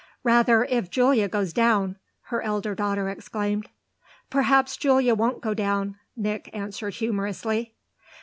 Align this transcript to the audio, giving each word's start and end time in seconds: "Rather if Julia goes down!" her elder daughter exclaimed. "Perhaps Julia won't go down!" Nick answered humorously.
"Rather 0.23 0.63
if 0.65 0.89
Julia 0.89 1.27
goes 1.29 1.53
down!" 1.53 1.95
her 2.33 2.41
elder 2.41 2.73
daughter 2.73 3.07
exclaimed. 3.07 3.69
"Perhaps 4.31 4.75
Julia 4.75 5.13
won't 5.13 5.41
go 5.43 5.53
down!" 5.53 5.95
Nick 6.17 6.49
answered 6.53 6.95
humorously. 6.95 7.75